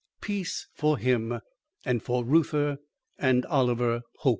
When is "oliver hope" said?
3.45-4.29